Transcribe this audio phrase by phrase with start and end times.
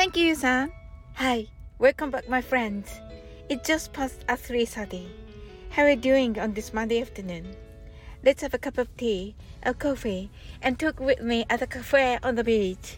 [0.00, 0.72] Thank you, San.
[1.16, 1.46] Hi,
[1.78, 2.88] welcome back, my friends.
[3.50, 5.06] It just past at 3.30.
[5.68, 7.54] How are you doing on this Monday afternoon?
[8.24, 10.30] Let's have a cup of tea, a coffee,
[10.62, 12.96] and talk with me at a cafe on the beach.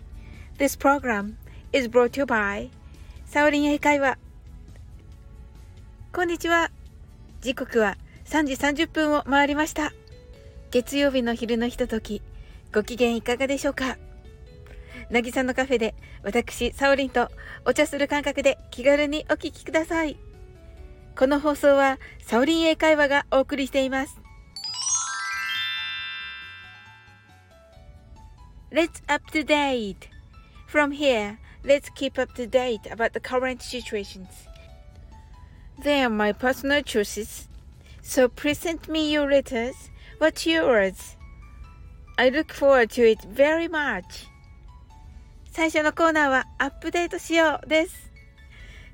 [0.58, 1.38] This program
[1.72, 2.70] is brought to you by
[3.26, 4.16] サオリン英会話。
[6.12, 6.70] こんにちは。
[7.40, 9.92] 時刻は3時30分を回りました。
[10.70, 12.22] 月曜日の昼のひととき、
[12.72, 13.98] ご機嫌いかがでしょうか
[15.12, 17.28] なぎさのカフェで私、サオリンと
[17.66, 20.16] お茶する感覚で気軽にお聞きください。
[21.18, 24.18] この放送はサオリン英会話がお送りしています。
[28.72, 30.08] Let's up to date!
[30.66, 34.24] From here, let's keep up to date about the current situations.
[35.84, 37.50] They are my personal choices,
[38.00, 39.74] so present me your letters.
[40.18, 41.18] What's yours?
[42.16, 44.31] I look forward to it very much.
[45.54, 48.10] 最初のコーナーはアップデートしようです。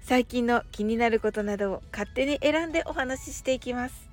[0.00, 4.10] 最近の気になることなどを勝手に選んでお話ししていきます。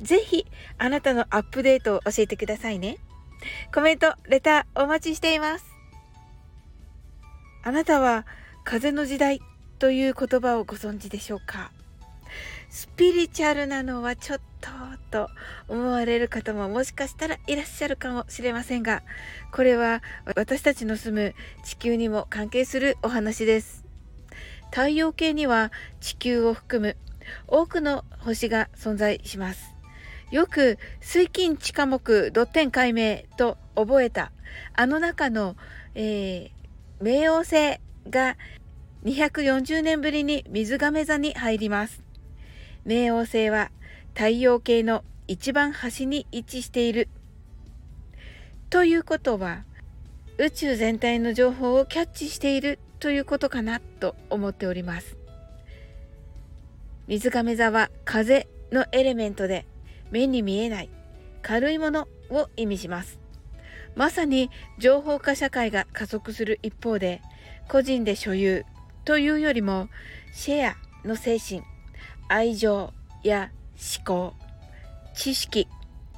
[0.00, 0.46] ぜひ、
[0.78, 2.98] あなたのアップデートを教えてくださいね。
[3.74, 5.64] コメント、レターお待ちしています。
[7.64, 8.26] あなたは
[8.62, 9.40] 風の時代
[9.80, 11.72] という言葉をご存知でしょうか？
[12.70, 14.68] スピリチュアルなのはちょっと
[15.10, 15.28] と
[15.68, 19.02] 思われる方ももしかしたらいらっしゃるかもしれませんが、
[19.52, 20.02] これは
[20.36, 23.84] 私たちの住む地球にも関係するお話です。
[24.70, 26.96] 太陽系には地球を含む
[27.46, 29.74] 多くの星が存在します。
[30.30, 34.30] よく水金地下木ドッテン解明と覚えた
[34.74, 35.56] あの中の、
[35.94, 37.80] えー、冥王星
[38.10, 38.36] が
[39.04, 42.07] 240年ぶりに水亀座に入ります。
[42.88, 43.70] 冥王星は
[44.14, 47.08] 太陽系の一番端に位置している。
[48.70, 49.64] ということは、
[50.38, 55.18] 宇宙全体の情報をキャッチしているということかなと思っております。
[57.08, 59.66] 水亀座は風のエレメントで
[60.10, 60.88] 目に見えない
[61.42, 63.20] 軽いものを意味します。
[63.96, 64.48] まさに
[64.78, 67.20] 情報化社会が加速する一方で
[67.68, 68.64] 個人で所有
[69.04, 69.90] というよりも
[70.32, 71.62] シェアの精神
[72.28, 73.50] 愛情や
[73.96, 74.34] 思考、
[75.14, 75.66] 知識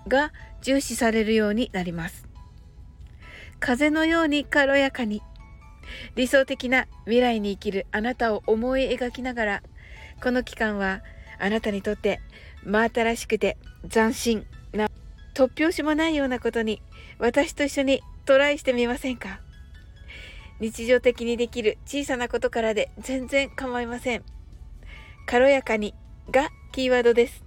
[0.08, 2.26] が重視されるようになります。
[3.60, 5.22] 風のように軽やかに
[6.16, 9.62] 理想的な未来に生きるあなたを思い描きながら
[10.22, 11.02] この期間は
[11.38, 12.20] あなたにとって
[12.64, 13.56] 真新しくて
[13.88, 14.88] 斬新な
[15.34, 16.82] 突拍子もないようなことに
[17.18, 19.40] 私と一緒にトライしてみませんか？
[20.58, 24.24] 日常的にできる小さなことからで全然構いません。
[25.26, 25.94] 軽やかに
[26.30, 27.44] がキーワードです。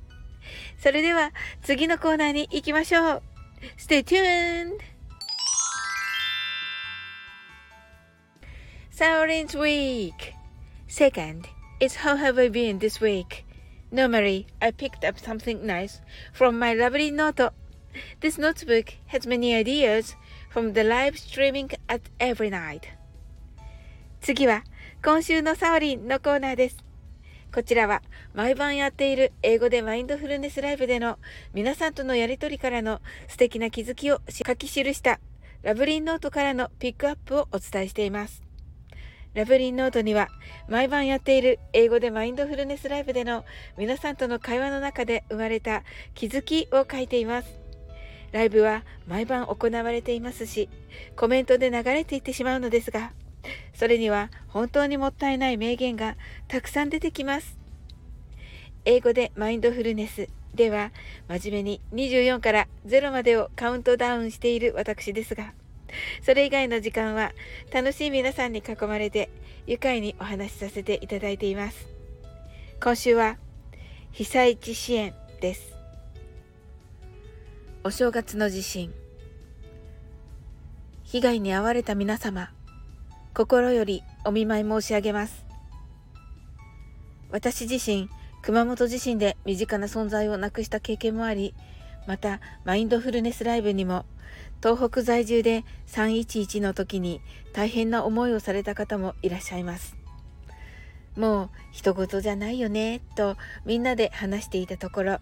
[0.78, 3.24] それでは次のコーナーに行きましょう。
[3.78, 4.80] Stay tuned!
[8.92, 10.34] Saurin's week.
[10.88, 11.48] Second,
[11.80, 13.44] it's how have I been this week?
[13.92, 16.02] Normally, I picked up something nice
[16.32, 17.52] from my lovely note.
[18.22, 20.16] This notebook has many ideas
[20.50, 22.88] from the live streaming at every night.
[24.22, 24.64] 次は
[25.04, 26.93] 今週のサオリンのコーナーです。
[27.53, 28.02] こちらは
[28.34, 31.19] 毎晩やっている英語でマインドフルネスライブでの
[31.53, 35.19] 皆さんとのやりとりからの素敵な気づきを書き記した
[35.62, 38.42] ラブリンノートからのピックアップをお伝えしています。
[39.36, 40.30] ラブリンノートには
[40.68, 43.46] 毎晩やっている英語でマインドフルネスライブでの
[43.78, 45.84] 皆さんとの会話の中で生まれた
[46.16, 47.59] 気づきを書いています。
[48.31, 50.69] ライブは毎晩行われていますし、
[51.16, 53.12] コメントで流れていってしまうのですが、
[53.74, 56.16] それには本当にもったいない名言が
[56.48, 57.58] たくさん出てきます。
[58.86, 60.92] 英語でマインドフルネスでは
[61.28, 65.54] 真面目に24から0までをカウントダウンしている私ですが、
[66.22, 67.34] それ以外の時間は
[67.72, 69.30] 楽しい皆さんに囲まれて
[69.68, 71.88] 愉快にお話しさせていただいています。
[72.81, 73.38] 今週は
[74.12, 75.74] 被災地支援です。
[77.84, 78.94] お正月の地震。
[81.04, 82.51] 被害に遭われた皆様、
[83.35, 85.44] 心よりお見舞い申し上げます。
[87.31, 88.07] 私自身、
[88.44, 91.56] 熊本地震で身近な存在をなくした経験もあり、
[92.06, 94.06] また、マインドフルネスライブにも、
[94.62, 97.21] 東北在住で311の時に
[97.53, 99.97] 大変な思いをされた方もいらっしゃいます。
[101.18, 103.35] もう人事じゃないよね、と
[103.65, 105.19] みんなで話していたところ、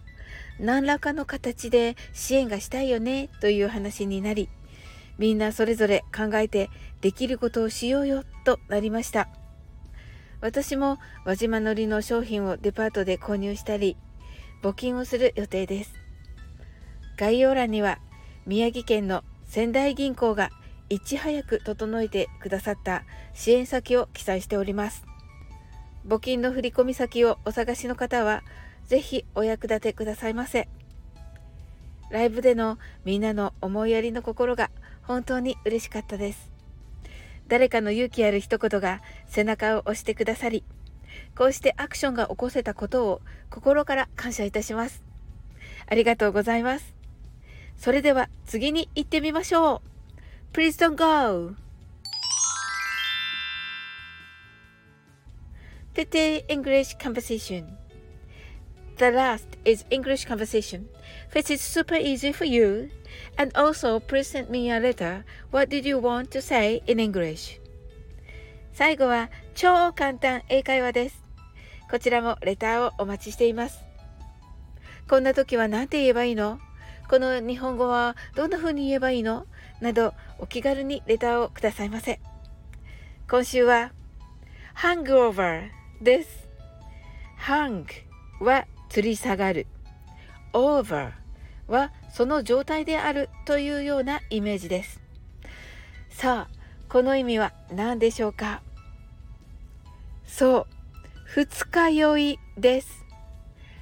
[0.60, 4.50] 何らかの形で支援がしたいよね、という話になり、
[5.22, 6.68] みんなそれぞれ考えて
[7.00, 9.28] できることをしようよとなりました。
[10.40, 13.96] 私も輪島のりの商品をデパートで購入したり、
[14.64, 15.94] 募金をする予定です。
[17.16, 18.00] 概要欄には
[18.46, 20.50] 宮城県の仙台銀行が
[20.88, 25.04] いち早く整えてくださった支援先を記載しております。
[26.04, 28.42] 募金の振込先をお探しの方は、
[28.86, 30.68] ぜひお役立てくださいませ。
[32.10, 34.72] ライブでのみんなの思いやりの心が
[35.02, 36.50] 本当に嬉しかったです。
[37.48, 40.64] 誰かの勇気ある一言が背中を押してくださり、
[41.36, 43.20] こうしてアクションが起こせたことを
[43.50, 45.02] 心から感謝いたします。
[45.86, 46.94] ありがとうございます。
[47.76, 49.82] それでは次に行ってみましょ
[50.52, 50.56] う。
[50.56, 51.54] Please don't go!
[55.94, 57.66] Today English conversation.
[58.96, 60.86] The last is English conversation,
[61.32, 62.90] which is super easy for you.
[63.36, 65.24] And also, please send me a letter.
[65.50, 67.60] What did you want to say in English?
[68.72, 71.22] 最後は超簡単英会話です。
[71.90, 73.80] こちらもレターをお待ちしています。
[75.08, 76.58] こんな時は何て言えばいいの
[77.08, 79.46] この日本語はどんな風に言えばいいの
[79.82, 82.20] などお気軽にレターをくださいませ。
[83.28, 83.92] 今週は
[84.76, 85.68] Hangover
[86.00, 86.48] です。
[87.38, 87.84] Hang
[88.40, 89.66] は吊り下がる。
[90.54, 91.21] Over
[91.68, 95.00] はその状態であるというようなイメージです。
[96.10, 96.54] さあ、
[96.88, 98.62] この意味は何でしょうか？
[100.26, 100.66] そう、
[101.24, 103.04] 二日酔いです。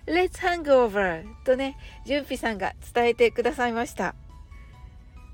[0.07, 4.15] Let's hangover とね、純ピさんが伝えてくださいました。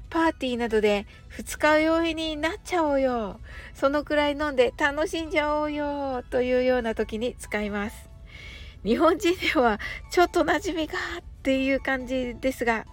[0.08, 3.40] パーティーなどで二日酔いになっちゃおうよ。
[3.74, 6.22] そのくらい飲んで楽しんじゃおうよ。
[6.30, 8.08] というような時に使います。
[8.84, 12.86] 日本人ではちょっと馴染みがっていう感じですが、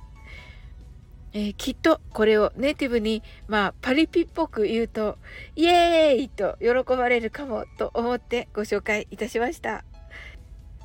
[1.33, 5.17] えー、きっとこれをネイティブに、まあ、パリピっぽく言うと、
[5.55, 9.83] イエーイと喜ばれるかもと思ってご紹介いたしました。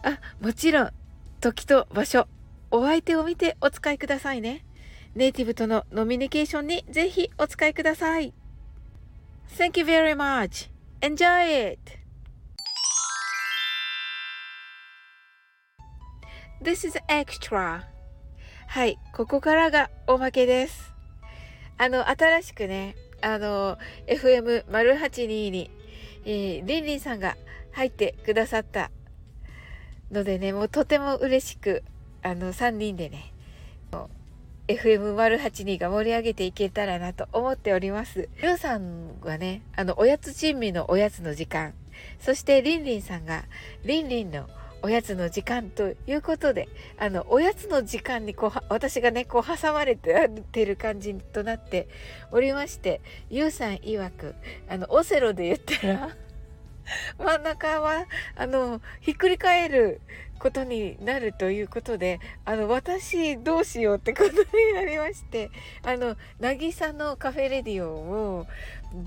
[0.02, 0.90] あ、もちろん、
[1.40, 2.26] 時と場所、
[2.70, 4.64] お相手を見てお使いくださいね。
[5.14, 8.32] ネイティブとのノミニケーションにぜひお使いください。
[9.58, 10.70] Thank you very much.
[11.02, 12.07] Enjoy it!
[16.60, 17.82] This is extra.
[18.66, 20.92] はい、ここからがおまけです。
[21.78, 23.78] あの、新しくね、あの、
[24.08, 25.70] FM082 に、
[26.24, 27.36] えー、リンリンさんが
[27.72, 28.90] 入ってくださった
[30.10, 31.84] のでね、もうとても嬉しく、
[32.22, 33.32] あの、3人でね、
[34.68, 38.28] FM082 が盛り上げていけたらなと思っております。
[38.42, 41.72] りょうさんはね、あの、おやつ珍味のおやつの時間、
[42.20, 43.44] そしてりんりんさんが、
[43.84, 44.48] りんりんの
[44.82, 51.88] おやつの時間ということで、あの、おやつの時間にこう、私がね、こう挟まれてる感じとなって
[52.30, 54.34] おりまして、ゆうさん曰く、
[54.68, 56.16] あの、オセロで言ったら
[57.18, 60.00] 真ん中は、あの、ひっくり返る
[60.38, 65.50] ことになるということで、あの、私どうしようってことになりまして、
[65.82, 68.46] あの、なぎさのカフェレディオを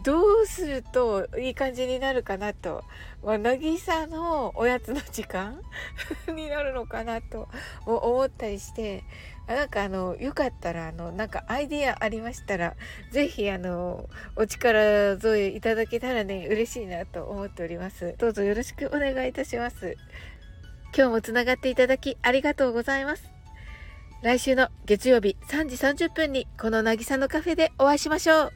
[0.03, 2.83] どうするといい感じになるかなと、
[3.23, 5.59] まあ、なぎさのおやつの時間
[6.35, 7.49] になるのかなと
[7.85, 9.03] 思ったりして、
[9.47, 12.75] なんかあの、よかったら、あの、なんかアイディアありましたら、
[13.11, 18.15] ぜひあの、お力添えいただけたらね、嬉しいなと思っております。
[18.17, 19.97] どうぞよろしくお願いいたします。
[20.95, 23.23] 今日もつながっていただきありがとうございます。
[24.21, 28.51] 来週の月曜日3時30分にこのなぎさのカフェでお会いしましょう。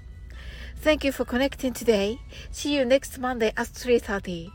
[0.83, 2.17] Thank you for connecting today.
[2.51, 4.49] See you next Monday at 3.30.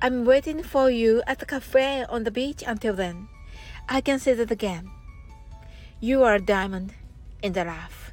[0.00, 3.26] I'm waiting for you at the cafe on the beach until then.
[3.88, 4.84] I can say that again.
[6.00, 6.92] You are a diamond
[7.42, 8.03] in the rough.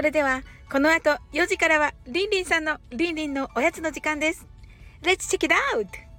[0.00, 4.46] それでは、この後4時からは、リンリンさんのリンリンのおやつの時間です。
[5.02, 6.09] Let's check it out!